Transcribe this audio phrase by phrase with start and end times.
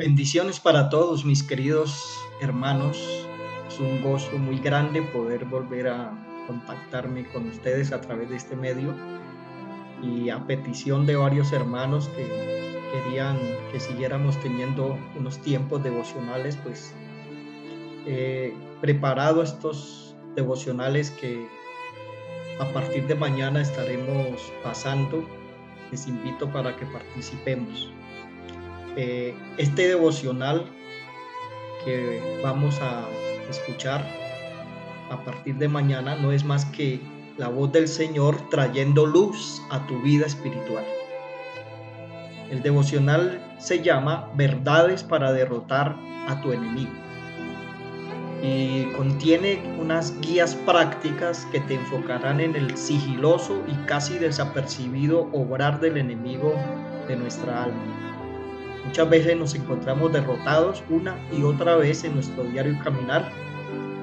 [0.00, 2.96] Bendiciones para todos mis queridos hermanos.
[3.68, 6.10] Es un gozo muy grande poder volver a
[6.46, 8.94] contactarme con ustedes a través de este medio
[10.02, 13.36] y a petición de varios hermanos que querían
[13.70, 16.94] que siguiéramos teniendo unos tiempos devocionales, pues
[18.06, 21.46] he preparado estos devocionales que
[22.58, 25.22] a partir de mañana estaremos pasando.
[25.90, 27.92] Les invito para que participemos.
[29.02, 30.66] Eh, este devocional
[31.86, 33.08] que vamos a
[33.48, 34.06] escuchar
[35.10, 37.00] a partir de mañana no es más que
[37.38, 40.84] la voz del Señor trayendo luz a tu vida espiritual.
[42.50, 45.96] El devocional se llama Verdades para derrotar
[46.28, 46.92] a tu enemigo
[48.42, 55.80] y contiene unas guías prácticas que te enfocarán en el sigiloso y casi desapercibido obrar
[55.80, 56.52] del enemigo
[57.08, 58.09] de nuestra alma.
[58.84, 63.30] Muchas veces nos encontramos derrotados una y otra vez en nuestro diario caminar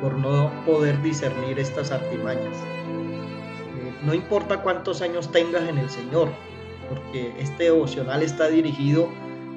[0.02, 2.56] por no poder discernir estas artimañas.
[2.56, 6.30] Eh, no importa cuántos años tengas en el Señor,
[6.90, 9.10] porque este devocional está dirigido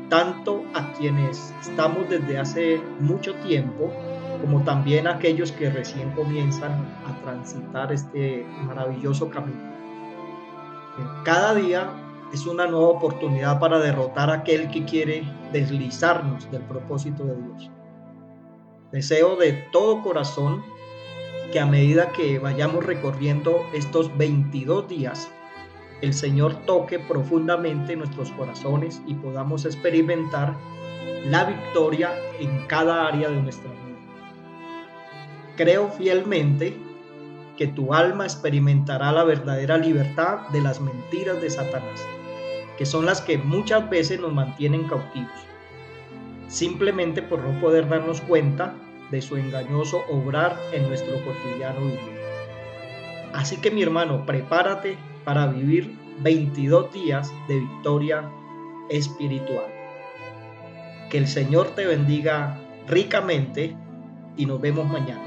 [0.08, 3.92] tanto a quienes estamos desde hace mucho tiempo,
[4.40, 6.72] como también a aquellos que recién comienzan
[7.06, 9.60] a transitar este maravilloso camino.
[10.98, 11.90] Eh, cada día
[12.32, 17.70] es una nueva oportunidad para derrotar a aquel que quiere deslizarnos del propósito de Dios.
[18.92, 20.62] Deseo de todo corazón
[21.52, 25.30] que a medida que vayamos recorriendo estos 22 días,
[26.02, 30.56] el Señor toque profundamente nuestros corazones y podamos experimentar
[31.26, 33.80] la victoria en cada área de nuestra vida.
[35.56, 36.76] Creo fielmente
[37.56, 42.00] que tu alma experimentará la verdadera libertad de las mentiras de Satanás
[42.80, 45.28] que son las que muchas veces nos mantienen cautivos,
[46.48, 48.72] simplemente por no poder darnos cuenta
[49.10, 52.20] de su engañoso obrar en nuestro cotidiano vivir.
[53.34, 58.24] Así que mi hermano, prepárate para vivir 22 días de victoria
[58.88, 59.66] espiritual.
[61.10, 63.76] Que el Señor te bendiga ricamente
[64.38, 65.20] y nos vemos mañana.